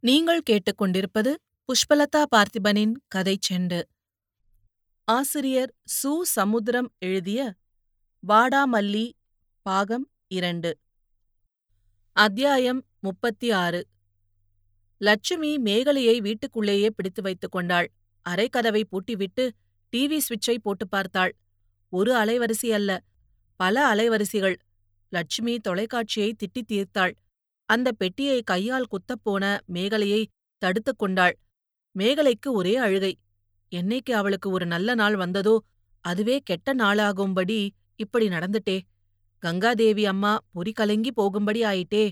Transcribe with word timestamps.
நீங்கள் 0.00 0.42
கேட்டுக்கொண்டிருப்பது 0.50 1.34
புஷ்பலதா 1.64 2.24
பார்த்திபனின் 2.36 2.92
கதை 3.08 3.38
செண்டு. 3.48 3.82
ஆசிரியர் 5.04 5.74
சு. 6.02 6.20
சமுத்திரம் 6.22 6.92
எழுதிய 6.98 7.54
வாடாமல்லி 8.28 9.12
பாகம் 9.62 10.10
இரண்டு. 10.26 10.78
அத்தியாயம் 12.12 12.84
முப்பத்தி 13.00 13.50
ஆறு 13.50 13.86
லட்சுமி 15.00 15.58
மேகலையை 15.58 16.18
வீட்டுக்குள்ளேயே 16.18 16.90
பிடித்து 16.90 17.22
வைத்துக் 17.22 17.52
கொண்டாள். 17.52 17.92
அரைக்கதவை 18.28 18.82
பூட்டிவிட்டு 18.90 19.50
டிவி 19.96 20.18
சுவிட்சை 20.18 20.58
போட்டு 20.62 20.88
பார்த்தாள். 20.88 21.36
ஒரு 21.88 22.14
அலைவரிசை 22.14 22.70
அல்ல 22.70 23.02
பல 23.56 23.94
அலைவரிசைகள். 23.94 24.56
லட்சுமி 25.08 25.58
தொலைக்காட்சியை 25.58 26.34
திட்டித் 26.34 26.70
தீர்த்தாள். 26.72 27.12
அந்த 27.66 27.92
பெட்டியை 27.92 28.42
கையால் 28.42 28.90
குத்தப்போன 28.92 29.44
மேகலையை 29.72 30.26
தடுத்துக் 30.58 30.98
கொண்டாள். 30.98 31.38
மேகலைக்கு 31.98 32.48
ஒரே 32.50 32.76
அழுகை. 32.76 33.18
என்னைக்கு 33.72 34.12
அவளுக்கு 34.12 34.50
ஒரு 34.50 34.66
நல்ல 34.66 34.94
நாள் 34.94 35.16
வந்ததோ 35.16 35.64
அதுவே 36.00 36.38
கெட்ட 36.38 36.74
நாளாகும்படி 36.74 37.68
இப்படி 37.96 38.28
நடந்துட்டே. 38.28 38.80
கங்காதேவி 39.42 40.04
அம்மா 40.04 40.38
பொறி 40.52 40.72
கலங்கி 40.72 41.12
போகும்படி 41.12 41.62
ஆயிட்டே. 41.62 42.10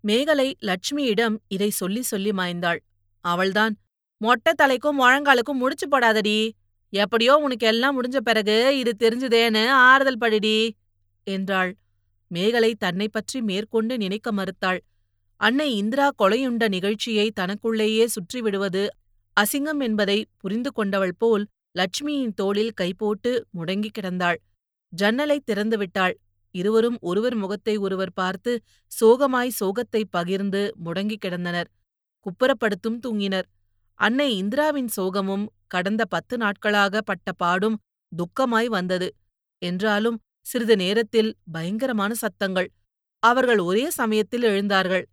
மேகலை 0.00 0.56
லட்சுமியிடம் 0.60 1.36
இதை 1.48 1.70
சொல்லி 1.70 2.02
சொல்லி 2.02 2.30
மாய்ந்தாள். 2.30 2.80
அவள்தான் 3.20 3.74
மொட்டை 4.20 4.52
தலைக்கும் 4.62 5.00
முழங்காலுக்கும் 5.00 5.62
முடிச்சு 5.62 5.86
போடாதடி. 5.88 6.50
எப்படியோ 6.92 7.36
உனக்கு 7.36 7.66
எல்லாம் 7.66 8.02
முடிஞ்ச 8.02 8.16
பிறகு 8.20 8.78
இது 8.78 8.92
தெரிஞ்சுதேன்னு 8.98 9.68
ஆறுதல் 9.68 10.20
படிடி 10.20 10.70
என்றாள். 11.26 11.72
மேகலை 12.30 12.70
தன்னை 12.74 13.08
பற்றி 13.08 13.38
மேற்கொண்டு 13.42 13.94
நினைக்க 13.98 14.28
மறுத்தாள். 14.32 14.80
அன்னை 15.40 15.68
இந்திரா 15.76 16.06
கொலையுண்ட 16.18 16.64
நிகழ்ச்சியை 16.68 17.26
தனக்குள்ளேயே 17.30 18.04
சுற்றிவிடுவது 18.06 18.82
அசிங்கம் 19.36 19.80
என்பதை 19.80 20.18
புரிந்து 20.36 20.70
கொண்டவள் 20.72 21.16
போல் 21.18 21.44
லட்சுமியின் 21.78 22.34
தோளில் 22.34 22.76
கைபோட்டு 22.80 23.30
முடங்கிக் 23.50 23.96
கிடந்தாள். 23.98 24.38
ஜன்னலை 24.92 25.38
திறந்துவிட்டாள் 25.46 26.14
இருவரும் 26.54 26.98
ஒருவர் 27.00 27.34
முகத்தை 27.34 27.74
ஒருவர் 27.76 28.12
பார்த்து 28.12 28.52
சோகமாய் 28.92 29.56
சோகத்தை 29.60 30.02
பகிர்ந்து 30.10 30.62
முடங்கிக் 30.76 31.22
கிடந்தனர். 31.24 31.68
குப்புறப்படுத்தும் 32.26 32.98
தூங்கினர். 33.04 33.46
அன்னை 34.00 34.28
இந்திராவின் 34.36 34.90
சோகமும் 34.96 35.44
கடந்த 35.66 36.02
பத்து 36.04 36.34
நாட்களாக 36.38 37.00
பட்ட 37.00 37.32
பாடும் 37.32 37.76
துக்கமாய் 38.12 38.66
வந்தது. 38.66 39.08
என்றாலும் 39.62 40.18
சிறிது 40.46 40.76
நேரத்தில் 40.76 41.30
பயங்கரமான 41.52 42.14
சத்தங்கள். 42.14 42.68
அவர்கள் 43.22 43.58
ஒரே 43.58 43.90
சமயத்தில் 43.90 44.42
எழுந்தார்கள். 44.42 45.04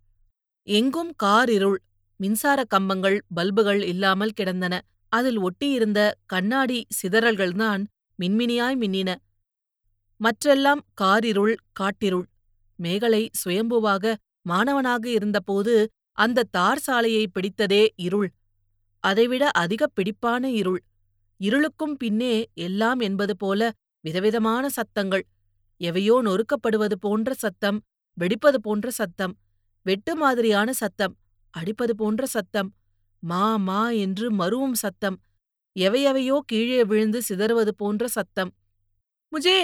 எங்கும் 0.68 1.12
கார் 1.16 1.50
இருள் 1.50 1.78
மின்சார 2.20 2.64
கம்பங்கள் 2.64 3.18
பல்புகள் 3.34 3.82
இல்லாமல் 3.82 4.30
கிடந்தன. 4.30 4.74
அதில் 5.12 5.38
ஒட்டியிருந்த 5.38 6.00
கண்ணாடி 6.26 6.78
சிதறல்கள்தான் 6.98 7.82
மின்மினியாய் 8.18 8.76
மின்னின. 8.76 9.10
மற்றெல்லாம் 10.20 10.82
காரிருள் 10.94 11.54
காட்டிருள். 11.72 12.26
மேகலை 12.78 13.22
சுயம்புவாக 13.40 14.14
மாணவனாக 14.42 15.04
இருந்தபோது 15.08 15.74
அந்த 16.18 16.46
தார் 16.50 16.78
சாலையை 16.78 17.24
பிடித்ததே 17.34 17.88
இருள். 17.96 18.30
அதைவிட 19.04 19.44
அதிக 19.54 19.88
பிடிப்பான 19.96 20.44
இருள். 20.60 20.80
இருளுக்கும் 21.40 21.94
பின்னே 21.98 22.34
எல்லாம் 22.54 23.00
என்பது 23.00 23.36
போல 23.36 23.70
விதவிதமான 24.04 24.64
சத்தங்கள். 24.78 25.24
எவையோ 25.80 26.16
நொறுக்கப்படுவது 26.26 26.96
போன்ற 27.04 27.32
சத்தம் 27.34 27.78
வெடிப்பது 28.18 28.58
போன்ற 28.66 28.88
சத்தம் 28.90 29.34
வெட்டு 29.86 30.12
மாதிரியான 30.16 30.70
சத்தம் 30.80 31.14
அடிப்பது 31.54 31.94
போன்ற 32.00 32.26
சத்தம் 32.26 32.68
மா 33.22 33.44
மா 33.66 33.80
என்று 34.04 34.26
மருவும் 34.40 34.76
சத்தம் 34.82 35.16
எவையவையோ 35.76 36.36
கீழே 36.50 36.80
விழுந்து 36.90 37.18
சிதறுவது 37.28 37.72
போன்ற 37.82 38.04
சத்தம். 38.16 38.50
முஜே 39.32 39.58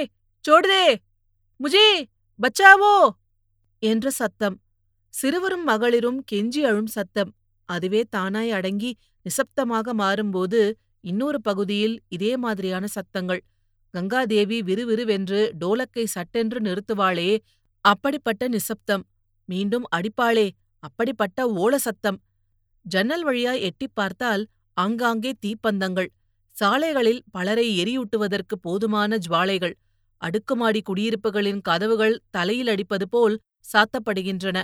சோடுதே 0.44 0.84
முஜே 1.60 1.86
பச்சாவோ 2.40 2.94
என்ற 3.82 4.06
சத்தம். 4.20 4.56
சிறுவரும் 5.14 5.64
மகளிரும் 5.70 6.20
கெஞ்சி 6.30 6.60
அழும் 6.70 6.90
சத்தம். 6.96 7.30
அதுவே 7.68 8.00
தானாய் 8.16 8.52
அடங்கி 8.58 8.90
நிசப்தமாக 9.26 9.94
மாறும்போது 10.02 10.60
இன்னொரு 11.04 11.38
பகுதியில் 11.40 11.96
இதே 12.16 12.32
மாதிரியான 12.36 12.84
சத்தங்கள். 12.96 13.42
கங்காதேவி 13.96 14.62
விறுவிறுவென்று 14.62 15.52
டோலக்கை 15.60 16.04
சட்டென்று 16.04 16.60
நிறுத்துவாளே 16.60 17.38
அப்படிப்பட்ட 17.80 18.48
நிசப்தம். 18.48 19.06
மீண்டும் 19.44 19.84
அடிப்பாளே 19.96 20.50
அப்படிப்பட்ட 20.78 21.46
ஓல 21.46 21.74
சத்தம். 21.74 22.20
ஜன்னல் 22.82 23.24
வழியாய் 23.24 23.60
எட்டிப் 23.60 23.94
பார்த்தால் 23.94 24.46
ஆங்காங்கே 24.74 25.32
தீப்பந்தங்கள். 25.46 26.06
சாலைகளில் 26.50 27.22
பலரை 27.30 27.82
எரியூட்டுவதற்கு 27.82 28.54
போதுமான 28.60 29.16
ஜுவாலைகள். 29.16 29.72
அடுக்குமாடி 30.16 30.82
குடியிருப்புகளின் 30.82 31.60
கதவுகள் 31.60 32.20
தலையில் 32.30 32.66
அடிப்பது 32.66 33.08
போல் 33.08 33.40
சாத்தப்படுகின்றன. 33.72 34.62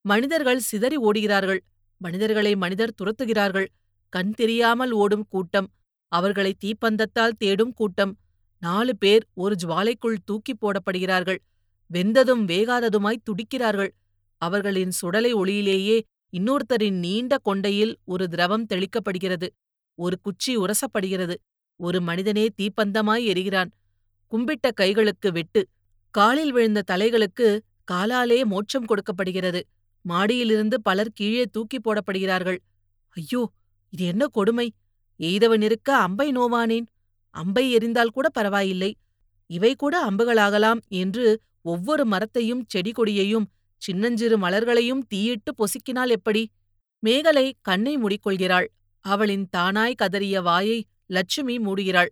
மனிதர்கள் 0.00 0.58
சிதறி 0.58 0.98
ஓடுகிறார்கள். 0.98 1.58
மனிதர்களை 1.96 2.56
மனிதர் 2.56 2.94
துரத்துகிறார்கள். 3.02 3.66
கண் 4.08 4.30
தெரியாமல் 4.30 4.90
ஓடும் 4.90 5.26
கூட்டம். 5.28 5.70
அவர்களை 6.08 6.56
தீப்பந்தத்தால் 6.64 7.36
தேடும் 7.38 7.72
கூட்டம். 7.72 8.16
நாலு 8.66 8.92
பேர் 8.96 9.24
ஒரு 9.34 9.54
ஜுவாலைக்குள் 9.62 10.22
தூக்கிப் 10.24 10.60
போடப்படுகிறார்கள். 10.60 11.40
வெந்ததும் 11.90 12.44
வேகாததுமாய் 12.50 13.24
துடிக்கிறார்கள். 13.26 13.90
அவர்களின் 14.42 14.90
சுடலை 14.90 15.32
ஒளியிலேயே 15.34 15.96
இன்னொருத்தரின் 16.32 16.98
நீண்ட 16.98 17.36
கொண்டையில் 17.44 17.94
ஒரு 18.04 18.24
திரவம் 18.28 18.66
தெளிக்கப்படுகிறது. 18.74 19.48
ஒரு 19.98 20.16
குச்சி 20.20 20.52
உரசப்படுகிறது. 20.56 21.36
ஒரு 21.80 21.98
மனிதனே 22.00 22.46
தீப்பந்தமாய் 22.56 23.24
எரிகிறான். 23.24 23.70
கும்பிட்ட 24.32 24.66
கைகளுக்கு 24.80 25.28
வெட்டு. 25.32 25.62
காலில் 26.14 26.52
விழுந்த 26.52 26.80
தலைகளுக்கு 26.90 27.48
காலாலே 27.92 28.44
மோட்சம் 28.44 28.84
கொடுக்கப்படுகிறது. 28.84 29.60
மாடியிலிருந்து 30.04 30.76
பலர் 30.82 31.14
கீழே 31.14 31.44
தூக்கி 31.52 31.78
போடப்படுகிறார்கள். 31.78 32.58
ஐயோ 33.16 33.42
இது 33.90 34.04
என்ன 34.04 34.24
கொடுமை? 34.26 34.66
எய்தவன் 35.20 35.62
இருக்க 35.62 35.88
அம்பை 35.96 36.28
நோவானேன். 36.32 36.86
அம்பை 37.34 37.76
எரிந்தால் 37.76 38.12
கூட 38.12 38.28
பரவாயில்லை. 38.28 38.96
இவை 39.46 39.74
கூட 39.74 40.10
அம்புகளாகலாம் 40.10 40.80
என்று 40.88 41.40
ஒவ்வொரு 41.62 42.04
மரத்தையும் 42.04 42.64
செடி 42.68 42.90
கொடியையும் 42.90 43.50
சின்னஞ்சிறு 43.76 44.38
மலர்களையும் 44.38 45.00
தீயிட்டு 45.08 45.54
பொசுக்கினால் 45.54 46.08
எப்படி? 46.08 46.50
மேகலை 46.98 47.56
கண்ணை 47.62 47.98
மூடிக்கொள்கிறாள். 47.98 48.66
அவளின் 49.00 49.48
தானாய் 49.56 49.94
கதறிய 50.02 50.42
வாயை 50.42 50.86
லட்சுமி 51.06 51.58
மூடுகிறாள். 51.58 52.08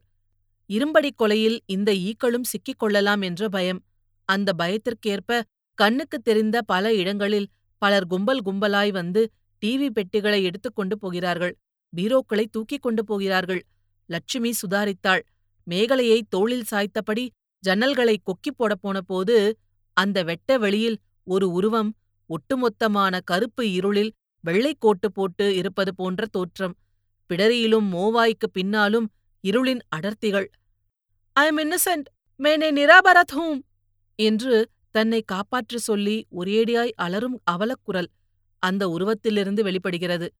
இரும்படிக் 0.66 1.22
கொலையில் 1.22 1.58
இந்த 1.66 1.92
ஈக்களும் 1.92 2.42
சிக்கிக் 2.42 2.78
கொள்ளலாம் 2.78 3.20
என்ற 3.20 3.48
பயம். 3.48 3.82
அந்த 4.24 4.52
பயத்திற்கேற்ப 4.52 5.42
கண்ணுக்குத் 5.74 6.24
தெரிந்த 6.24 6.62
பல 6.62 6.94
இடங்களில் 6.94 7.48
பலர் 7.78 8.06
கும்பல் 8.06 8.42
கும்பலாய் 8.44 8.90
வந்து 8.90 9.30
டிவி 9.66 9.90
பெட்டிகளை 9.90 10.44
எடுத்துக்கொண்டு 10.44 10.98
போகிறார்கள். 10.98 11.56
பீரோக்களை 11.96 12.44
தூக்கிக் 12.50 12.82
கொண்டு 12.82 13.04
போகிறார்கள். 13.04 13.64
லட்சுமி 14.12 14.52
சுதாரித்தாள். 14.52 15.22
மேகலையை 15.70 16.20
தோளில் 16.28 16.64
சாய்த்தபடி 16.70 17.28
ஜன்னல்களை 17.66 18.16
கொக்கிப் 18.22 18.56
போடப் 18.56 18.82
போனபோது 18.82 19.58
அந்த 19.92 20.22
வெட்ட 20.22 20.58
வெளியில் 20.58 20.98
ஒரு 21.24 21.50
உருவம் 21.50 21.94
ஒட்டுமொத்தமான 22.26 23.20
கருப்பு 23.24 23.72
இருளில் 23.72 24.12
வெள்ளைக்கோட்டு 24.46 25.08
போட்டு 25.12 25.56
இருப்பது 25.56 25.94
போன்ற 25.94 26.26
தோற்றம். 26.30 26.76
பிடரியிலும் 27.28 27.88
மோவாய்க்குப் 27.92 28.52
பின்னாலும் 28.52 29.10
இருளின் 29.48 29.80
அடர்த்திகள். 29.96 30.46
ஐ 31.32 31.46
எம் 31.46 31.58
இன்னசென்ட் 31.58 32.08
மேனே 32.38 32.70
நிராபரத் 32.70 33.34
ஹூம் 33.34 33.60
என்று 34.16 34.68
தன்னை 34.90 35.22
காப்பாற்ற 35.22 35.78
சொல்லி 35.78 36.26
ஒரேடியாய் 36.38 36.90
அலரும் 37.02 37.40
அவலக்குரல் 37.50 38.10
அந்த 38.58 38.88
உருவத்திலிருந்து 38.88 39.62
வெளிப்படுகிறது. 39.62 40.32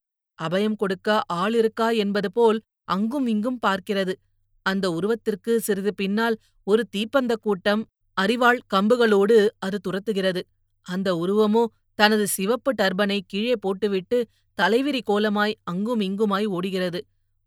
அபயம் 0.43 0.77
கொடுக்க 0.77 1.23
ஆள் 1.27 1.55
இருக்கா? 1.55 1.91
என்பது 1.91 2.33
போல் 2.33 2.63
அங்கும் 2.89 3.27
இங்கும் 3.27 3.59
பார்க்கிறது. 3.67 4.15
அந்த 4.63 4.87
உருவத்திற்கு 4.91 5.53
சிறிது 5.57 5.95
பின்னால் 5.95 6.37
ஒரு 6.67 6.83
தீப்பந்த 6.97 7.33
கூட்டம் 7.37 7.83
அரிவாள் 8.17 8.61
கம்புகளோடு 8.75 9.37
அது 9.59 9.79
துரத்துகிறது. 9.81 10.43
அந்த 10.87 11.09
உருவமோ 11.15 11.65
தனது 11.99 12.27
சிவப்பு 12.27 12.71
டர்பனை 12.75 13.21
கீழே 13.27 13.57
போட்டுவிட்டு 13.57 14.19
தலைவிரி 14.59 15.01
கோலமாய் 15.11 15.55
அங்கும் 15.63 16.01
இங்குமாய் 16.01 16.47
ஓடுகிறது. 16.47 17.01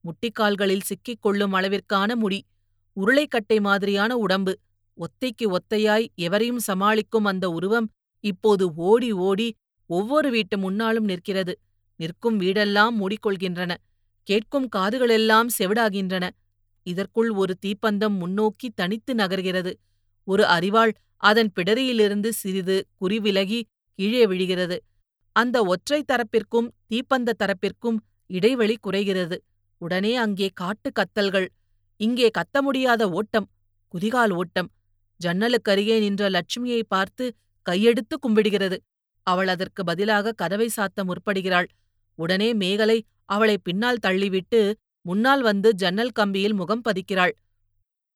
முட்டிக்கால்களில் 0.03 0.85
சிக்கிக் 0.85 1.21
கொள்ளும் 1.21 1.53
அளவிற்கான 1.53 2.15
முடி 2.15 2.39
உருளைக்கட்டை 2.97 3.57
மாதிரியான 3.59 4.17
உடம்பு 4.17 4.53
ஒத்தைக்கு 4.97 5.45
ஒத்தையாய் 5.57 6.05
எவரையும் 6.15 6.61
சமாளிக்கும் 6.67 7.25
அந்த 7.25 7.45
உருவம் 7.49 7.87
இப்போது 8.23 8.65
ஓடி 8.75 9.11
ஓடி 9.11 9.47
ஒவ்வொரு 9.89 10.29
வீட்டு 10.29 10.57
முன்னாலும் 10.57 11.03
நிற்கிறது. 11.03 11.53
நிற்கும் 11.99 12.39
வீடெல்லாம் 12.39 12.95
மூடிக்கொள்கின்றன. 12.99 13.71
கேட்கும் 14.27 14.67
காதுகளெல்லாம் 14.75 15.49
செவிடாகின்றன. 15.57 16.25
இதற்குள் 16.87 17.29
ஒரு 17.29 17.53
தீப்பந்தம் 17.65 18.15
முன்னோக்கி 18.21 18.67
தனித்து 18.69 19.13
நகர்கிறது. 19.13 19.71
ஒரு 20.27 20.43
அறிவாள் 20.45 20.93
அதன் 21.23 21.51
பிடரியிலிருந்து 21.55 22.29
சிறிது 22.41 22.77
குறிவிலகி 23.01 23.59
கீழே 23.99 24.23
விழுகிறது. 24.25 24.77
அந்த 25.35 25.57
ஒற்றை 25.63 25.99
தரப்பிற்கும் 26.11 26.67
தீப்பந்த 26.87 27.35
தரப்பிற்கும் 27.39 27.97
இடைவெளி 28.29 28.75
குறைகிறது. 28.81 29.37
உடனே 29.81 30.15
அங்கே 30.15 30.47
காட்டு 30.53 30.89
கத்தல்கள். 30.99 31.47
இங்கே 31.99 32.27
கத்த 32.37 32.61
முடியாத 32.61 33.03
ஓட்டம் 33.09 33.47
குதிகால் 33.93 34.33
ஓட்டம். 34.33 34.69
ஜன்னலுக்கருகே 35.19 35.95
நின்ற 35.99 36.23
லட்சுமியை 36.29 36.81
பார்த்து 36.87 37.25
கையெடுத்து 37.65 38.15
கும்பிடுகிறது. 38.21 38.77
அவள் 39.27 39.47
அதற்கு 39.47 39.81
பதிலாக 39.83 40.31
கதவை 40.31 40.67
சாத்த 40.75 41.03
முற்படுகிறாள். 41.03 41.67
உடனே 42.15 42.53
மேகலை 42.53 43.05
அவளை 43.25 43.57
பின்னால் 43.57 44.03
தள்ளிவிட்டு 44.07 44.73
முன்னால் 45.01 45.41
வந்து 45.41 45.73
ஜன்னல் 45.73 46.11
கம்பியில் 46.19 46.53
முகம் 46.53 46.81
பதிக்கிறாள். 46.89 47.31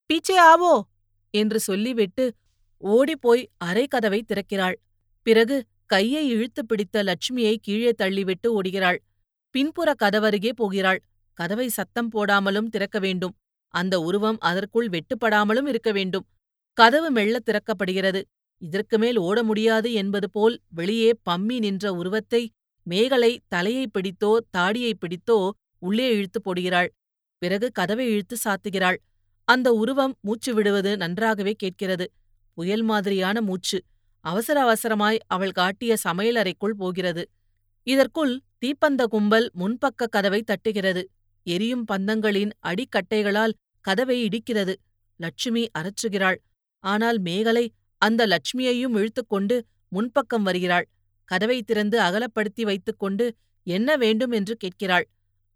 பீச்சே 0.10 0.38
ஆவோ? 0.38 0.81
என்று 1.30 1.60
சொல்லிவிட்டு 1.60 2.34
ஓடிப்போய் 2.78 3.50
அரை 3.57 3.88
கதவை 3.88 4.25
திறக்கிறாள். 4.28 4.75
பிறகு 5.22 5.66
கையை 5.86 6.28
இழுத்து 6.28 6.66
பிடித்த 6.66 7.04
லட்சுமியை 7.04 7.56
கீழே 7.62 7.92
தள்ளிவிட்டு 7.98 8.48
ஓடுகிறாள். 8.48 8.98
பின்புற 9.51 9.94
கதவருகே 10.04 10.51
போகிறாள். 10.51 11.01
கதவை 11.34 11.68
சத்தம் 11.68 12.12
போடாமலும் 12.12 12.69
திறக்க 12.69 13.00
வேண்டும். 13.00 13.36
அந்த 13.68 14.00
உருவம் 14.00 14.38
அதற்குள் 14.40 14.90
வெட்டுப்படாமலும் 14.90 15.68
இருக்க 15.68 15.92
வேண்டும். 15.92 16.25
கதவு 16.74 17.12
மெல்ல 17.12 17.40
திறக்கப்படுகிறது. 17.46 18.22
இதற்கு 18.57 18.98
மேல் 18.98 19.18
ஓட 19.18 19.44
முடியாது 19.44 19.94
என்பது 19.94 20.30
போல் 20.30 20.62
வெளியே 20.69 21.12
பம்மி 21.30 21.57
நின்ற 21.60 21.94
உருவத்தை 21.94 22.50
மேகலை 22.88 23.31
தலையை 23.48 23.86
பிடித்தோ 23.94 24.31
தாடியை 24.52 24.94
பிடித்தோ 24.94 25.52
உள்ளே 25.81 26.08
இழுத்து 26.16 26.40
போடுகிறாள். 26.46 26.90
பிறகு 27.42 27.72
கதவை 27.72 28.06
இழுத்து 28.08 28.36
சாத்துகிறாள். 28.44 28.98
அந்த 29.48 29.68
உருவம் 29.74 30.16
மூச்சு 30.22 30.54
விடுவது 30.54 30.98
நன்றாகவே 30.98 31.54
கேட்கிறது. 31.54 32.06
புயல் 32.54 32.81
மாதிரியான 32.81 33.42
மூச்சு. 33.42 33.80
அவசர 34.26 34.58
அவசரமாய் 34.66 35.20
அவள் 35.28 35.52
காட்டிய 35.52 35.96
சமையலறைக்குள் 36.04 36.78
போகிறது. 36.78 37.24
இதற்குள் 37.88 38.34
தீப்பந்த 38.60 39.06
கும்பல் 39.06 39.48
முன்பக்க 39.60 40.10
கதவை 40.10 40.44
தட்டுகிறது. 40.44 41.04
எரியும் 41.44 41.86
பந்தங்களின் 41.92 42.52
அடிக்கட்டைகளால் 42.68 43.54
கதவை 43.86 44.18
இடிக்கிறது. 44.28 44.74
லட்சுமி 45.20 45.64
அரற்றுகிறாள் 45.80 46.40
ஆனால் 46.84 47.20
மேகலை 47.20 47.66
அந்த 48.02 48.22
லட்சுமியையும் 48.28 48.96
இழுத்துக்கொண்டு 48.96 49.56
முன்பக்கம் 49.92 50.42
வருகிறாள். 50.42 50.88
கதவை 51.31 51.58
திறந்து 51.62 51.98
அகலப்படுத்தி 52.02 52.64
வைத்துக்கொண்டு 52.64 53.26
என்ன 53.68 53.90
வேண்டும்? 53.98 54.31
என்று 54.31 54.54
கேட்கிறாள். 54.58 55.06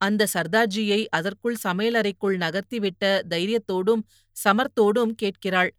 அந்த 0.01 0.27
சர்தார்ஜியை 0.33 0.99
அதற்குள் 1.09 1.57
சமையலறைக்குள் 1.63 2.37
நகர்த்திவிட்ட 2.37 3.03
தைரியத்தோடும் 3.29 4.01
சமர்த்தோடும் 4.37 5.13
கேட்கிறாள். 5.15 5.71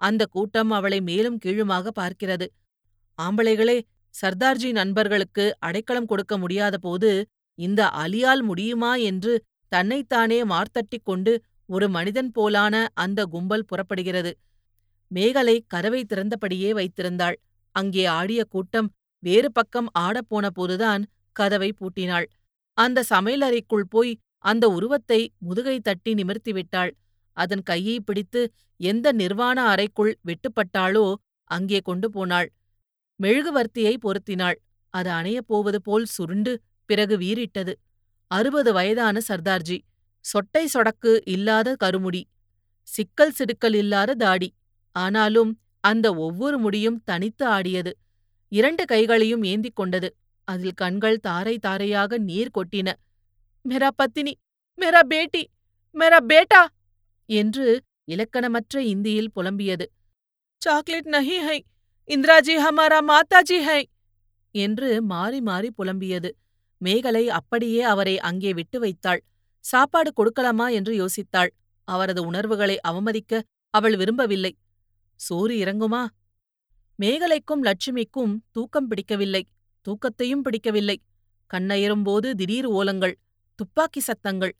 அந்த 0.00 0.22
கூட்டம் 0.26 0.70
அவளை 0.70 1.00
மேலும் 1.00 1.38
கீழுமாக 1.38 1.92
பார்க்கிறது. 2.00 2.46
ஆம்பளைகளே 3.18 3.78
சர்தார்ஜி 4.14 4.70
நண்பர்களுக்கு 4.72 5.44
அடைக்கலம் 5.58 6.06
கொடுக்க 6.06 6.34
முடியாத 6.38 6.76
போது 6.78 7.10
இந்த 7.58 7.80
அலியால் 8.02 8.42
முடியுமா? 8.42 8.92
என்று 9.10 9.32
தன்னைத்தானே 9.72 10.38
மார்த்தட்டிக் 10.44 11.06
கொண்டு 11.06 11.32
ஒரு 11.68 11.86
மனிதன் 11.88 12.30
போலான 12.38 12.74
அந்த 12.94 13.20
கும்பல் 13.24 13.68
புறப்படுகிறது. 13.70 14.32
மேகலை 15.10 15.56
கதவை 15.66 16.00
திறந்தபடியே 16.04 16.70
வைத்திருந்தாள். 16.72 17.36
அங்கே 17.74 18.04
ஆடிய 18.18 18.40
கூட்டம் 18.44 18.88
வேறு 19.22 19.48
பக்கம் 19.52 19.88
ஆடப்போன 19.98 20.46
போதுதான் 20.54 21.02
கதவை 21.36 21.70
பூட்டினாள். 21.80 22.26
அந்த 22.78 23.04
சமையலறைக்குள் 23.10 23.86
போய் 23.90 24.12
அந்த 24.44 24.64
உருவத்தை 24.68 25.20
முதுகை 25.38 25.76
தட்டி 25.80 26.12
நிமிர்த்திவிட்டாள் 26.14 26.92
அதன் 27.36 27.62
கையை 27.62 27.96
பிடித்து 28.00 28.40
எந்த 28.80 29.06
நிர்வாண 29.12 29.58
அறைக்குள் 29.62 30.12
வெட்டுப்பட்டாளோ 30.26 31.06
அங்கே 31.50 31.80
கொண்டு 31.80 32.08
போனாள். 32.10 32.48
மெழுகுவர்த்தியை 33.20 33.94
பொருத்தினாள். 34.04 34.58
அது 34.94 35.10
அணையப் 35.10 35.46
போவது 35.46 35.78
போல் 35.82 36.06
சுருண்டு 36.06 36.52
பிறகு 36.88 37.14
வீறிட்டது. 37.18 37.72
அறுபது 38.30 38.70
வயதான 38.72 39.16
சர்தார்ஜி. 39.28 39.78
சொட்டை 40.24 40.64
சொடக்கு 40.74 41.12
இல்லாத 41.24 41.76
கருமுடி. 41.84 42.22
சிக்கல் 42.88 43.36
சிடுக்கல் 43.38 43.74
இல்லாத 43.74 44.14
தாடி. 44.14 44.48
ஆனாலும் 44.96 45.52
அந்த 45.84 46.06
ஒவ்வொரு 46.16 46.58
முடியும் 46.58 46.98
தனித்து 47.04 47.44
ஆடியது. 47.46 47.92
இரண்டு 48.52 48.84
கைகளையும் 48.84 49.42
ஏந்திக் 49.42 49.76
கொண்டது. 49.76 50.08
அதில் 50.48 50.74
கண்கள் 50.74 51.18
தாரை 51.20 51.54
தாரையாக 51.58 52.18
நீர் 52.20 52.54
கொட்டின. 52.54 52.88
மெரா 53.64 53.90
பத்தினி 53.96 54.32
மெரா 54.78 55.02
பேட்டி 55.02 55.42
மெரா 55.96 56.18
பேட்டா! 56.22 56.62
என்று 57.28 57.66
இலக்கணமற்ற 58.04 58.76
இந்தியில் 58.84 59.32
புலம்பியது. 59.36 59.86
சாக்லேட் 60.62 61.10
நஹி 61.12 61.38
ஹை 61.38 61.58
இந்திராஜி 62.08 62.54
ஹமாரா 62.56 63.00
மாதாஜி 63.02 63.58
ஹை! 63.62 63.80
என்று 64.54 64.88
மாறி 65.02 65.40
மாறி 65.40 65.70
புலம்பியது. 65.78 66.30
மேகலை 66.80 67.24
அப்படியே 67.30 67.82
அவரை 67.82 68.14
அங்கே 68.20 68.52
விட்டு 68.52 68.78
வைத்தாள். 68.80 69.20
சாப்பாடு 69.64 70.10
கொடுக்கலாமா? 70.12 70.66
என்று 70.72 70.92
யோசித்தாள். 70.94 71.50
அவரது 71.88 72.20
உணர்வுகளை 72.26 72.76
அவமதிக்க 72.88 73.32
அவள் 73.74 73.96
விரும்பவில்லை. 73.96 74.52
சோறு 75.20 75.54
இறங்குமா? 75.56 76.02
மேகலைக்கும் 76.98 77.62
லட்சுமிக்கும் 77.62 78.36
தூக்கம் 78.52 78.86
பிடிக்கவில்லை. 78.86 79.46
தூக்கத்தையும் 79.82 80.42
பிடிக்கவில்லை. 80.42 81.02
கண்ணயரும்போது 81.54 82.32
திடீர் 82.32 82.68
ஓலங்கள் 82.68 83.14
துப்பாக்கி 83.54 84.00
சத்தங்கள். 84.00 84.56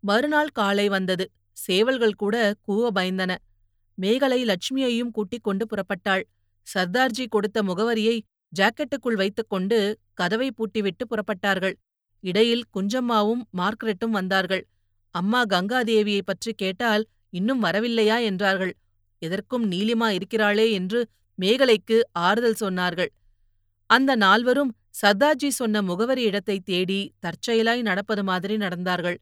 மறுநாள் 0.00 0.48
காலை 0.48 0.88
வந்தது. 0.88 1.30
சேவல்கள் 1.52 2.14
கூட 2.14 2.54
கூவ 2.68 2.90
பயந்தன. 2.94 3.36
மேகலை 3.94 4.44
லட்சுமியையும் 4.44 5.10
கூட்டிக் 5.10 5.42
கொண்டு 5.42 5.66
புறப்பட்டாள். 5.66 6.22
சர்தார்ஜி 6.74 7.28
கொடுத்த 7.28 7.62
முகவரியை 7.62 8.20
ஜாக்கெட்டுக்குள் 8.58 9.14
வைத்துக்கொண்டு 9.14 9.98
கதவை 10.14 10.50
பூட்டிவிட்டு 10.50 11.04
புறப்பட்டார்கள். 11.08 11.74
இடையில் 12.20 12.64
குஞ்சம்மாவும் 12.74 13.42
மார்க்ரெட்டும் 13.58 14.10
வந்தார்கள். 14.10 14.66
அம்மா 15.10 15.44
கங்காதேவியைப் 15.44 16.26
பற்றி 16.26 16.52
கேட்டால் 16.52 17.06
இன்னும் 17.30 17.62
வரவில்லையா? 17.62 18.22
என்றார்கள். 18.22 18.76
எதற்கும் 19.22 19.64
நீலிமா 19.70 20.08
இருக்கிறாளே 20.08 20.66
என்று 20.70 21.00
மேகலைக்கு 21.38 21.96
ஆறுதல் 22.18 22.60
சொன்னார்கள். 22.60 23.10
அந்த 23.90 24.10
நால்வரும் 24.16 24.72
சர்தார்ஜி 25.02 25.48
சொன்ன 25.48 25.82
முகவரி 25.82 26.22
இடத்தை 26.22 26.56
தேடி 26.60 27.00
தற்செயலாய் 27.20 27.82
நடப்பது 27.82 28.22
மாதிரி 28.24 28.56
நடந்தார்கள். 28.56 29.18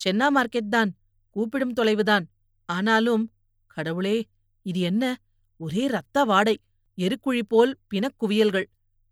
சென்னா 0.00 0.28
மார்க்கெட் 0.30 0.68
தான் 0.68 0.90
கூப்பிடும் 1.36 1.76
தொலைவுதான் 1.80 2.24
ஆனாலும் 2.68 3.24
கடவுளே 3.66 4.16
இது 4.66 4.80
என்ன? 4.80 5.04
ஒரே 5.60 5.84
ரத்த 5.86 6.24
வாடை 6.24 6.56
எருக்குழி 6.98 7.42
போல் 7.48 7.72
பிணக்குவியல்கள் 7.90 8.66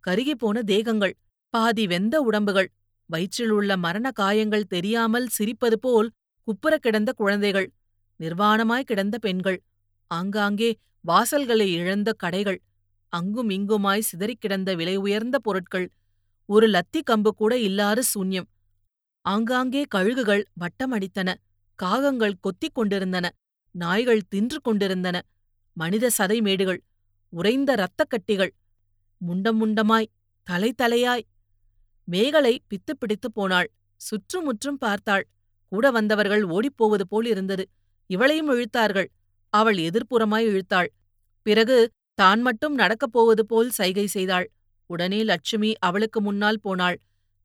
கருகிப்போன 0.05 0.63
தேகங்கள் 0.63 1.15
பாதி 1.55 1.85
வெந்த 1.87 2.17
உடம்புகள் 2.23 2.69
வயிற்றில் 3.11 3.51
உள்ள 3.51 3.77
மரண 3.77 4.07
காயங்கள் 4.11 4.67
தெரியாமல் 4.67 5.27
சிரிப்பது 5.39 5.77
போல் 5.81 6.09
குப்புற 6.49 6.75
கிடந்த 6.77 7.11
குழந்தைகள் 7.13 7.69
நிர்வாணமாய் 8.21 8.83
கிடந்த 8.83 9.17
பெண்கள் 9.19 9.59
ஆங்காங்கே 10.17 10.71
வாசல்களை 11.05 11.67
இழந்த 11.81 12.11
கடைகள் 12.23 12.61
அங்கும் 13.13 13.51
இங்குமாய் 13.57 14.09
சிதறிக்கிடந்த 14.11 14.71
விலை 14.77 14.95
உயர்ந்த 14.97 15.37
பொருட்கள் 15.39 15.87
ஒரு 16.49 16.67
லத்தி 16.69 17.01
கம்பு 17.11 17.31
கூட 17.41 17.53
இல்லாத 17.59 18.01
சூன்யம். 18.13 18.49
ஆங்காங்கே 19.25 19.83
கழுகுகள் 19.95 20.43
வட்டமடித்தன 20.63 21.29
காகங்கள் 21.79 22.41
கொத்திக் 22.41 22.77
கொண்டிருந்தன 22.79 23.27
நாய்கள் 23.75 24.23
தின்று 24.29 24.59
கொண்டிருந்தன 24.61 25.17
மனித 25.77 26.11
சதைமேடுகள் 26.19 26.81
உறைந்த 27.33 27.71
இரத்தக்கட்டிகள் 27.75 28.53
முண்டம் 29.21 29.59
முண்டமாய் 29.61 30.13
தலை 30.47 30.71
தலையாய். 30.83 31.25
மேகலை 32.09 32.55
பித்து 32.71 32.93
பிடித்துப் 32.99 33.37
போனாள் 33.37 33.69
சுற்றுமுற்றும் 34.01 34.79
பார்த்தாள் 34.79 35.25
கூட 35.73 35.91
வந்தவர்கள் 35.91 36.45
ஓடிப்போவது 36.47 37.05
போல் 37.09 37.29
இருந்தது 37.33 37.65
இவளையும் 38.11 38.51
இழுத்தார்கள். 38.55 39.09
அவள் 39.55 39.79
எதிர்ப்புறமாய் 39.79 40.47
இழுத்தாள். 40.51 40.91
பிறகு 41.47 41.77
தான் 42.19 42.41
மட்டும் 42.41 42.75
நடக்கப் 42.75 43.13
போவது 43.13 43.43
போல் 43.47 43.71
சைகை 43.71 44.07
செய்தாள். 44.07 44.47
உடனே 44.91 45.21
லட்சுமி 45.25 45.71
அவளுக்கு 45.79 46.21
முன்னால் 46.21 46.61
போனாள். 46.61 46.99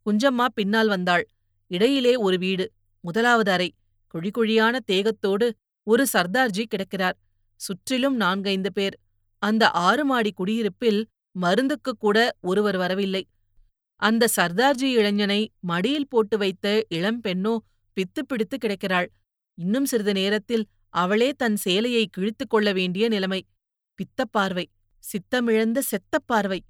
குஞ்சம்மா 0.06 0.46
பின்னால் 0.54 0.88
வந்தாள். 0.88 1.26
இடையிலே 1.72 2.14
ஒரு 2.16 2.38
வீடு 2.38 2.66
முதலாவது 3.04 3.52
அறை. 3.52 3.70
குழிக்குழியான 4.14 4.76
தேகத்தோடு 4.92 5.48
ஒரு 5.88 6.04
சர்தார்ஜி 6.14 6.64
கிடக்கிறார். 6.64 7.18
சுற்றிலும் 7.60 8.16
நான்கைந்து 8.16 8.72
பேர். 8.74 8.96
அந்த 9.44 9.64
ஆறு 9.88 10.04
மாடி 10.06 10.32
குடியிருப்பில் 10.32 11.02
மருந்துக்குக் 11.36 12.00
கூட 12.00 12.18
ஒருவர் 12.42 12.78
வரவில்லை. 12.78 13.24
அந்த 14.02 14.28
சர்தார்ஜி 14.36 14.90
இளைஞனை 15.00 15.42
மடியில் 15.60 16.10
போட்டு 16.10 16.36
வைத்த 16.38 16.68
இளம்பெண்ணோ 16.90 17.54
பித்து 17.98 18.22
பிடித்து 18.28 18.58
கிடக்கிறாள். 18.58 19.10
இன்னும் 19.58 19.86
சிறிது 19.86 20.14
நேரத்தில் 20.14 20.66
அவளே 20.90 21.34
தன் 21.34 21.56
சேலையை 21.56 22.08
கிழித்துக் 22.08 22.50
கொள்ள 22.50 22.74
வேண்டிய 22.74 23.08
நிலைமை. 23.08 23.48
பித்தப்பார்வை 23.98 24.66
சித்தமிழந்த 25.04 25.80
செத்தப் 25.80 26.26
பார்வை. 26.26 26.64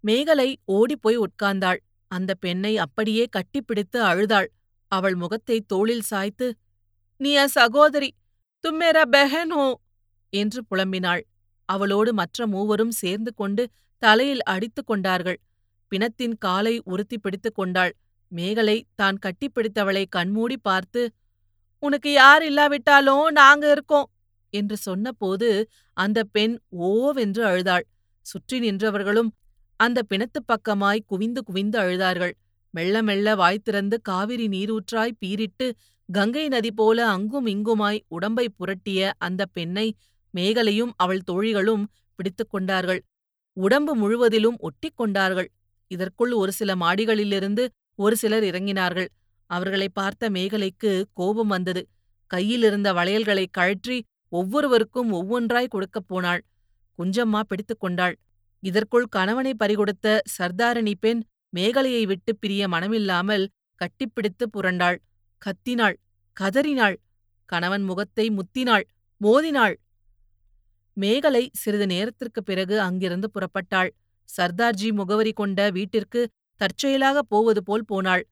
மேகலை 0.00 0.58
ஓடிப்போய் 0.64 1.18
உட்கார்ந்தாள். 1.18 1.80
அந்த 2.08 2.34
பெண்ணை 2.34 2.78
அப்படியே 2.78 3.28
கட்டிப்பிடித்து 3.36 4.00
அழுதாள். 4.00 4.50
அவள் 4.88 5.14
முகத்தை 5.14 5.60
தோளில் 5.60 6.00
சாய்த்து 6.00 6.56
நீ 7.16 7.30
என் 7.32 7.48
சகோதரி 7.48 8.14
தும்மேரா 8.64 9.02
பெஹனோ 9.12 9.74
என்று 10.32 10.64
புலம்பினாள். 10.70 11.22
அவளோடு 11.68 12.12
மற்ற 12.12 12.46
மூவரும் 12.46 12.90
சேர்ந்து 12.90 13.34
கொண்டு 13.34 13.70
தலையில் 13.98 14.42
அடித்துக் 14.42 14.86
கொண்டார்கள். 14.86 15.40
பிணத்தின் 15.92 16.34
காலை 16.38 16.80
உறுத்தி 16.84 17.18
பிடித்துக் 17.18 17.54
கொண்டாள். 17.54 17.96
மேகலை 18.28 18.86
தான் 18.94 19.18
கட்டிப்பிடித்தவளை 19.26 20.04
கண்மூடி 20.08 20.56
பார்த்து 20.56 21.02
உனக்கு 21.84 22.10
யார் 22.12 22.42
இல்லாவிட்டாலும் 22.42 23.26
நாங்க 23.32 23.64
இருக்கோம் 23.70 24.08
என்று 24.54 24.76
சொன்னபோது 24.76 25.48
அந்த 25.96 26.18
பெண் 26.24 26.54
ஓவென்று 26.80 27.42
அழுதாள். 27.42 27.84
சுற்றி 28.26 28.58
நின்றவர்களும் 28.60 29.30
அந்த 29.80 30.02
பிணத்துப் 30.02 30.48
பக்கமாய் 30.48 31.06
குவிந்து 31.06 31.40
குவிந்து 31.44 31.78
அழுதார்கள். 31.78 32.34
மெல்ல 32.74 33.02
மெல்ல 33.02 33.34
வாய்த்திறந்து 33.34 33.96
காவிரி 34.02 34.46
நீரூற்றாய் 34.48 35.18
பீரிட்டு 35.20 35.66
கங்கை 36.08 36.48
நதி 36.48 36.70
போல 36.72 36.98
அங்கும் 37.08 37.46
இங்குமாய் 37.46 38.00
உடம்பை 38.08 38.46
புரட்டிய 38.58 39.10
அந்த 39.18 39.42
பெண்ணை 39.46 39.86
மேகலையும் 40.34 40.92
அவள் 40.96 41.26
தோழிகளும் 41.30 41.84
பிடித்துக் 42.18 42.50
கொண்டார்கள். 42.50 43.00
உடம்பு 43.56 43.92
முழுவதிலும் 43.96 44.56
ஒட்டிக் 44.58 44.96
கொண்டார்கள். 44.96 45.48
இதற்குள் 45.90 46.32
ஒரு 46.32 46.52
சில 46.52 46.70
மாடிகளிலிருந்து 46.74 47.64
ஒரு 47.98 48.14
சிலர் 48.16 48.42
இறங்கினார்கள். 48.42 49.08
அவர்களை 49.46 49.88
பார்த்த 49.88 50.30
மேகலைக்கு 50.30 51.04
கோபம் 51.12 51.48
வந்தது. 51.48 51.88
கையிலிருந்த 52.26 52.92
வளையல்களை 52.92 53.46
கழற்றி 53.50 54.04
ஒவ்வொருவருக்கும் 54.28 55.12
ஒவ்வொன்றாய் 55.12 55.68
கொடுக்கப் 55.68 56.08
போனாள். 56.08 56.44
குஞ்சம்மா 56.98 57.40
பிடித்துக் 57.40 57.80
கொண்டாள். 57.80 58.18
இதற்குள் 58.60 59.06
கணவனை 59.06 59.54
பறிகொடுத்த 59.54 60.22
சர்தாரணி 60.38 60.92
பெண் 61.00 61.22
மேகலையை 61.56 62.02
விட்டு 62.02 62.36
பிரிய 62.36 62.68
மனமில்லாமல் 62.68 63.46
கட்டிப்பிடித்து 63.78 64.44
புரண்டாள். 64.56 64.98
கத்தினாள். 65.38 65.96
கதறினாள். 66.32 67.00
கணவன் 67.44 67.82
முகத்தை 67.82 68.30
முத்தினாள். 68.30 68.86
மோதினாள். 69.20 69.74
மேகலை 70.94 71.50
சிறிது 71.52 71.86
நேரத்திற்குப் 71.86 72.46
பிறகு 72.46 72.80
அங்கிருந்து 72.80 73.30
புறப்பட்டாள். 73.30 73.90
சர்தார்ஜி 74.36 74.92
முகவரி 74.92 75.32
கொண்ட 75.32 75.70
வீட்டிற்கு 75.70 76.28
தற்செயலாக 76.56 77.22
போவது 77.22 77.62
போல் 77.62 77.84
போனாள். 77.84 78.26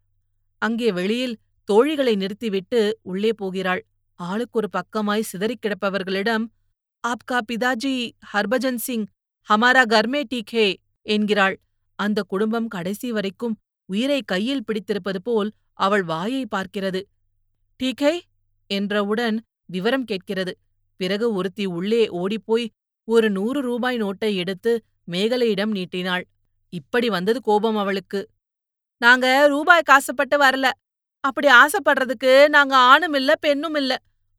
அங்கே 0.63 0.93
வெளியில் 0.93 1.39
தோழிகளை 1.69 2.15
நிறுத்திவிட்டு 2.17 2.81
உள்ளே 3.03 3.33
போகிறாள். 3.33 3.83
ஆளுக்கொரு 4.19 4.69
பக்கமாய் 4.77 5.21
சிதறிக் 5.21 5.63
கிடப்பவர்களிடம் 5.65 6.45
ஆப்கா 7.05 7.39
பிதாஜி 7.49 7.95
ஹர்பஜன் 8.33 8.81
சிங் 8.87 9.07
ஹமாரா 9.49 9.83
கர்மே 9.93 10.23
டீக் 10.35 10.53
ஹே 10.57 10.67
என்கிறாள். 11.03 11.57
அந்த 11.99 12.23
குடும்பம் 12.23 12.69
கடைசி 12.69 13.13
வரைக்கும் 13.13 13.57
உயிரை 13.89 14.23
கையில் 14.23 14.65
பிடித்திருப்பது 14.65 15.23
போல் 15.23 15.51
அவள் 15.73 16.03
வாயை 16.03 16.47
பார்க்கிறது. 16.55 17.01
டீக் 17.81 18.21
என்றவுடன் 18.71 19.37
விவரம் 19.67 20.05
கேட்கிறது. 20.05 20.53
பிறகு 20.97 21.27
ஒருத்தி 21.35 21.65
உள்ளே 21.67 22.09
ஓடிப்போய் 22.09 22.67
ஒரு 23.09 23.31
நூறு 23.31 23.61
ரூபாய் 23.61 23.97
நோட்டை 24.03 24.31
எடுத்து 24.35 24.73
மேகலையிடம் 25.11 25.73
நீட்டினாள். 25.77 26.25
இப்படி 26.73 27.09
வந்தது 27.09 27.41
கோபம் 27.41 27.77
அவளுக்கு. 27.77 28.21
நாங்க 29.05 29.27
ரூபாய் 29.47 29.89
காசுப்பட்டு 29.91 30.37
வரல. 30.45 30.67
அப்படி 31.25 31.49
ஆசைப்படுறதுக்கு 31.63 32.33
நாங்க 32.49 32.75
ஆணும் 32.91 33.17
இல்ல 33.21 33.33
பெண்ணும் 33.41 33.75
இல்ல. 33.75 33.93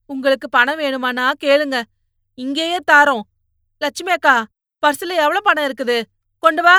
உங்களுக்கு 0.09 0.47
பணம் 0.49 0.79
வேணுமானா 0.79 1.25
கேளுங்க. 1.43 1.77
இங்கேயே 2.37 2.79
தாரோம். 2.91 3.25
லட்சுமி 3.81 4.11
அக்கா 4.11 4.35
பர்சுல 4.83 5.15
எவ்வளவு 5.25 5.47
பணம் 5.47 5.65
இருக்குது? 5.67 5.97
கொண்டு 6.43 6.61
வா. 6.61 6.77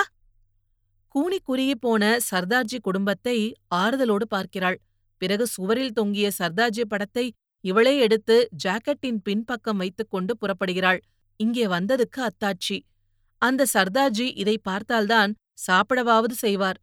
கூனி 1.15 1.39
குறுகி 1.49 1.75
போன 1.75 2.05
சர்தார்ஜி 2.31 2.79
குடும்பத்தை 2.81 3.37
ஆறுதலோடு 3.75 4.27
பார்க்கிறாள். 4.35 4.79
பிறகு 5.23 5.45
சுவரில் 5.47 5.97
தொங்கிய 5.99 6.29
சர்தார்ஜி 6.39 6.85
படத்தை 6.85 7.27
இவளே 7.65 7.93
எடுத்து 7.99 8.37
ஜாக்கெட்டின் 8.65 9.21
பின்பக்கம் 9.27 9.81
வைத்துக்கொண்டு 9.83 10.33
புறப்படுகிறாள். 10.41 11.01
இங்கே 11.41 11.67
வந்ததுக்கு 11.67 12.21
அத்தாட்சி. 12.29 12.79
அந்த 13.43 13.63
சர்தார்ஜி 13.75 14.27
இதை 14.43 14.57
பார்த்தால்தான் 14.63 15.33
சாப்பிடவாவது 15.67 16.37
செய்வார். 16.45 16.79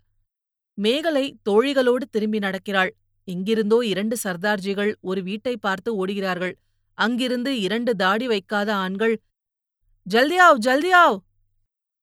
மேகலை 0.78 1.26
தோழிகளோடு 1.50 2.06
திரும்பி 2.10 2.40
நடக்கிறாள். 2.40 2.92
இங்கிருந்தோ 3.28 3.78
இரண்டு 3.84 4.16
சர்தார்ஜிகள் 4.24 4.92
ஒரு 5.02 5.22
வீட்டை 5.24 5.58
பார்த்து 5.58 5.90
ஓடுகிறார்கள். 6.02 6.54
அங்கிருந்து 6.98 7.52
இரண்டு 7.62 7.92
தாடி 7.96 8.26
வைக்காத 8.28 8.70
ஆண்கள் 8.76 9.16
ஜல்தியாவ் 10.08 10.58
ஜல்தியாவ் 10.58 11.18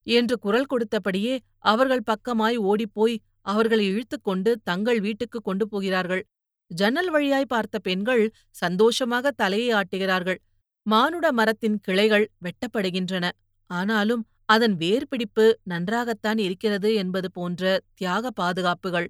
என்று 0.07 0.39
குரல் 0.39 0.71
கொடுத்தபடியே 0.73 1.35
அவர்கள் 1.59 2.09
பக்கமாய் 2.11 2.57
ஓடிப்போய் 2.57 3.17
அவர்களை 3.43 3.85
இழுத்துக்கொண்டு 3.93 4.51
தங்கள் 4.63 5.01
வீட்டுக்கு 5.01 5.39
கொண்டு 5.41 5.65
போகிறார்கள். 5.69 6.23
ஜன்னல் 6.71 7.11
வழியாய் 7.11 7.45
பார்த்த 7.45 7.77
பெண்கள் 7.79 8.23
சந்தோஷமாக 8.51 9.31
தலையை 9.31 9.71
ஆட்டுகிறார்கள். 9.73 10.39
மானுட 10.87 11.27
மரத்தின் 11.33 11.79
கிளைகள் 11.81 12.27
வெட்டப்படுகின்றன. 12.45 13.27
ஆனாலும் 13.71 14.23
அதன் 14.49 14.77
வேர்பிடிப்பு 14.77 15.47
நன்றாகத்தான் 15.63 16.39
இருக்கிறது 16.39 16.95
என்பது 16.95 17.29
போன்ற 17.33 17.63
தியாக 17.95 18.31
பாதுகாப்புகள் 18.31 19.09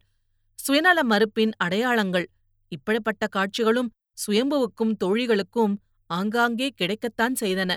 சுயநல 0.58 1.00
மறுப்பின் 1.02 1.52
அடையாளங்கள் 1.56 2.26
இப்படிப்பட்ட 2.72 3.26
காட்சிகளும் 3.26 3.90
சுயம்புவுக்கும் 4.18 4.94
தோழிகளுக்கும் 5.04 5.74
ஆங்காங்கே 6.10 6.68
கிடைக்கத்தான் 6.80 7.36
செய்தன. 7.40 7.72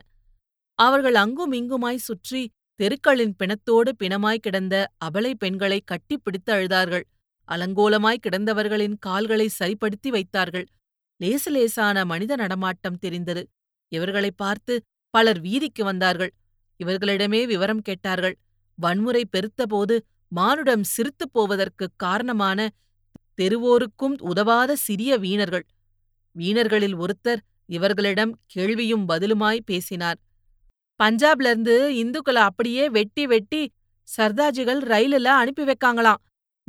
அவர்கள் 0.80 1.16
அங்கும் 1.16 1.54
இங்குமாய் 1.54 2.06
சுற்றி 2.08 2.42
தெருக்களின் 2.80 3.36
பிணத்தோடு 3.40 3.92
பிணமாய் 4.04 4.38
கிடந்த 4.38 4.76
அபலை 5.06 5.34
பெண்களை 5.38 5.80
கட்டிப்பிடித்து 5.86 6.52
அழுதார்கள். 6.52 7.06
அலங்கோலமாய் 7.48 8.24
கிடந்தவர்களின் 8.28 8.96
கால்களை 9.00 9.48
சரிப்படுத்தி 9.48 10.10
வைத்தார்கள். 10.12 10.68
லேசு 11.22 11.50
லேசான 11.52 12.06
மனித 12.06 12.36
நடமாட்டம் 12.36 13.00
தெரிந்தது. 13.00 13.44
இவர்களைப் 13.92 14.38
பார்த்து 14.38 14.76
பலர் 15.14 15.42
வீதிக்கு 15.42 15.84
வந்தார்கள். 15.84 16.32
இவர்களிடமே 16.86 17.46
விவரம் 17.46 17.82
கேட்டார்கள். 17.82 18.38
வன்முறை 18.76 19.28
பெருத்தபோது 19.32 20.00
மானுடம் 20.28 20.84
சிரித்துப் 20.84 21.34
போவதற்குக் 21.34 21.94
காரணமான 21.96 22.70
தெருவோருக்கும் 23.42 24.20
உதவாத 24.20 24.76
சிறிய 24.76 25.18
வீணர்கள். 25.18 25.66
வீணர்களில் 26.32 26.96
ஒருத்தர் 26.96 27.38
இவர்களிடம் 27.66 28.40
கேள்வியும் 28.46 29.08
பதிலுமாய் 29.10 29.60
பேசினார். 29.66 30.18
பஞ்சாப்ல 31.04 31.46
இருந்து 31.46 31.92
இந்துக்களை 31.92 32.42
அப்படியே 32.42 32.90
வெட்டி 32.90 33.28
வெட்டி 33.28 33.72
சர்தாஜிகள் 34.18 34.84
ரயிலுல 34.84 35.24
அனுப்பி 35.24 35.64
வைக்காங்களாம். 35.64 36.16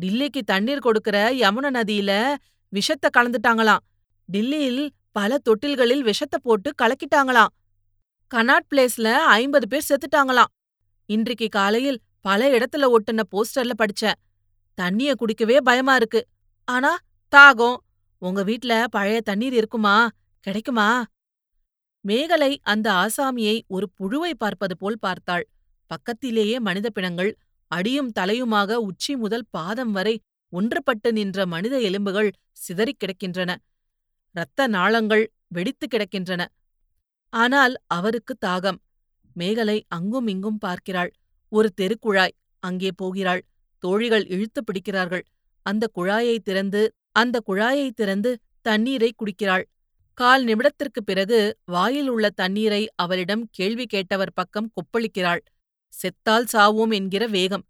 டில்லிக்கு 0.03 0.41
தண்ணீர் 0.45 0.79
கொடுக்கிற 0.79 1.33
யமுன 1.33 1.71
நதியில 1.71 2.35
விஷத்த 2.73 3.07
கலந்துட்டாங்களாம். 3.17 3.79
டில்லியில் 4.25 4.93
பல 5.13 5.39
தொட்டில்களில் 5.39 6.05
விஷத்த 6.05 6.37
போட்டு 6.43 6.75
கலக்கிட்டாங்களாம். 6.83 7.47
கனாட் 8.35 8.67
பிளேஸ்ல 8.71 9.13
ஐம்பது 9.13 9.69
பேர் 9.69 9.87
செத்துட்டாங்களாம். 9.89 10.51
இன்றைக்கு 11.07 11.49
காலையில் 11.49 12.01
பல 12.21 12.49
இடத்துல 12.51 12.95
ஒட்டுன 12.97 13.23
போஸ்டர்ல 13.33 13.71
படிச்சேன். 13.79 14.19
தண்ணிய 14.75 15.15
குடிக்கவே 15.15 15.57
பயமா 15.57 15.95
இருக்கு. 15.95 16.27
ஆனா 16.65 16.99
தாகம். 17.37 17.77
உங்க 18.19 18.43
வீட்ல 18.43 18.87
பழைய 18.91 19.21
தண்ணீர் 19.21 19.53
இருக்குமா? 19.53 20.09
கிடைக்குமா? 20.41 21.05
மேகலை 22.01 22.61
அந்த 22.63 22.93
ஆசாமியை 22.93 23.61
ஒரு 23.67 23.91
புழுவை 24.01 24.31
பார்ப்பது 24.35 24.77
போல் 24.77 24.99
பார்த்தாள். 24.99 25.49
பக்கத்திலேயே 25.87 26.59
மனித 26.59 26.91
பிணங்கள் 26.91 27.37
அடியும் 27.67 28.13
தலையுமாக 28.21 28.73
உச்சி 28.73 29.17
முதல் 29.17 29.47
பாதம் 29.51 29.93
வரை 29.93 30.21
ஒன்றுபட்டு 30.53 31.13
நின்ற 31.13 31.47
மனித 31.47 31.81
எலும்புகள் 31.81 32.31
சிதறிக் 32.53 32.97
கிடக்கின்றன. 32.99 33.57
இரத்த 34.33 34.67
நாளங்கள் 34.67 35.33
வெடித்து 35.49 35.87
கிடக்கின்றன. 35.87 36.47
ஆனால் 37.33 37.75
அவருக்கு 37.87 38.37
தாகம். 38.47 38.79
மேகலை 39.35 39.85
அங்கும் 39.89 40.27
இங்கும் 40.27 40.59
பார்க்கிறாள். 40.59 41.13
ஒரு 41.49 41.73
தெருக்குழாய் 41.81 42.37
அங்கே 42.61 42.91
போகிறாள். 42.97 43.45
தோழிகள் 43.79 44.27
இழுத்து 44.27 44.65
பிடிக்கிறார்கள். 44.65 45.25
அந்த 45.63 45.91
குழாயை 45.95 46.39
திறந்து 46.39 46.93
அந்த 47.13 47.41
குழாயை 47.47 47.91
திறந்து 47.91 48.39
தண்ணீரை 48.63 49.15
குடிக்கிறாள். 49.17 49.65
கால் 50.15 50.45
நிமிடத்திற்குப் 50.45 51.07
பிறகு 51.07 51.59
வாயில் 51.65 52.09
உள்ள 52.09 52.31
தண்ணீரை 52.31 52.89
அவளிடம் 52.95 53.49
கேள்வி 53.51 53.87
கேட்டவர் 53.93 54.33
பக்கம் 54.35 54.73
கொப்பளிக்கிறாள். 54.75 55.41
செத்தால் 55.89 56.45
சாவோம் 56.53 56.95
என்கிற 56.95 57.27
வேகம். 57.27 57.65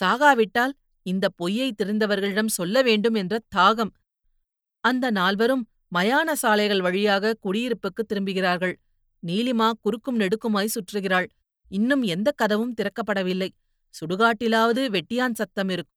சாகாவிட்டால் 0.00 0.72
இந்த 1.02 1.28
பொய்யை 1.28 1.74
தெரிந்தவர்களிடம் 1.82 2.48
சொல்ல 2.48 2.82
வேண்டும் 2.82 3.14
என்ற 3.14 3.40
தாகம். 3.56 3.90
அந்த 4.80 5.10
நால்வரும் 5.10 5.68
மயான 5.94 6.32
சாலைகள் 6.32 6.80
வழியாக 6.80 7.36
குடியிருப்புக்கு 7.46 8.04
திரும்புகிறார்கள். 8.14 8.74
நீலிமா 9.26 9.70
குறுக்கும் 9.80 10.18
நெடுக்குமாய் 10.18 10.68
சுற்றுகிறாள். 10.68 11.26
இன்னும் 11.68 12.02
எந்த 12.02 12.32
கதவும் 12.42 12.74
திறக்கப்படவில்லை. 12.74 13.48
சுடுகாட்டிலாவது 13.90 14.88
வெட்டியான் 14.88 15.34
சத்தம் 15.34 15.68
இருக்கும். 15.68 15.92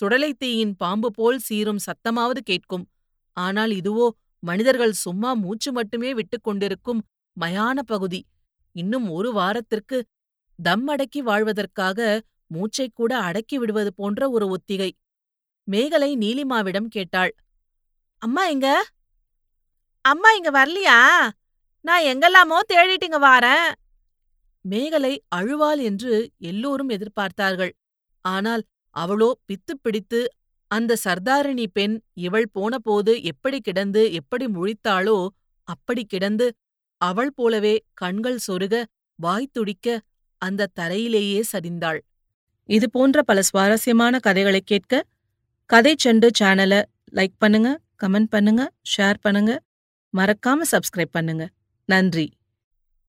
சுடலைத் 0.00 0.38
தீயின் 0.38 0.76
பாம்பு 0.76 1.10
போல் 1.10 1.38
சீரும் 1.38 1.78
சத்தமாவது 1.78 2.38
கேட்கும். 2.38 2.88
ஆனால் 3.32 3.70
இதுவோ 3.70 4.08
மனிதர்கள் 4.38 4.92
சும்மா 4.92 5.32
மூச்சு 5.32 5.72
மட்டுமே 5.72 6.14
விட்டுக் 6.14 6.42
கொண்டிருக்கும் 6.42 7.04
மயான 7.40 7.78
பகுதி. 7.86 8.26
இன்னும் 8.72 9.10
ஒரு 9.10 9.32
வாரத்திற்கு 9.32 10.04
தம் 10.62 10.86
அடக்கி 10.86 11.22
வாழ்வதற்காக 11.22 12.22
மூச்சைக் 12.46 12.94
கூட 12.94 13.18
அடக்கி 13.18 13.58
விடுவது 13.58 13.94
போன்ற 13.94 14.30
ஒரு 14.30 14.48
ஒத்திகை. 14.48 14.96
மேகலை 15.64 16.16
நீலிமாவிடம் 16.16 16.86
கேட்டாள். 16.86 17.34
அம்மா 18.18 18.46
எங்க? 18.46 18.88
அம்மா 20.00 20.30
இங்க 20.30 20.50
வரலையா? 20.50 21.30
நான் 21.84 22.02
எங்கெல்லாமோ 22.02 22.58
தேடிட்டுங்க 22.72 23.18
வாரேன். 23.26 23.66
மேகலை 24.64 25.22
அழுவாள் 25.36 25.80
என்று 25.82 26.12
எல்லோரும் 26.38 26.90
எதிர்பார்த்தார்கள். 26.90 27.72
ஆனால் 28.24 28.62
அவளோ 28.96 29.38
பித்துப் 29.46 29.82
பிடித்து 29.82 30.20
அந்த 30.70 30.96
சர்தாரிணி 31.04 31.66
பெண் 31.72 31.96
இவள் 32.14 32.48
போனபோது 32.52 33.22
எப்படி 33.22 33.60
கிடந்து 33.60 34.12
எப்படி 34.12 34.46
முழித்தாளோ 34.46 35.28
அப்படி 35.68 36.04
கிடந்து 36.04 36.46
அவள் 37.00 37.32
போலவே 37.34 37.74
கண்கள் 37.94 38.38
சொருக 38.46 38.84
வாய்த்துடிக்க 39.18 39.98
அந்த 40.42 40.68
தரையிலேயே 40.80 41.42
சரிந்தாள் 41.52 42.00
இது 42.68 42.90
போன்ற 42.90 43.22
பல 43.22 43.42
சுவாரஸ்யமான 43.42 44.18
கதைகளை 44.18 44.60
கேட்க 44.60 45.02
கதை 45.70 45.94
செண்டு 46.04 46.28
சேனலை 46.38 46.80
லைக் 47.12 47.36
பண்ணுங்க 47.38 47.70
கமெண்ட் 48.02 48.30
பண்ணுங்க 48.30 48.62
ஷேர் 48.96 49.20
பண்ணுங்க. 49.20 49.52
மறக்காம 50.14 50.66
சப்ஸ்கிரைப் 50.72 51.14
பண்ணுங்க. 51.16 51.44
நன்றி. 51.88 52.26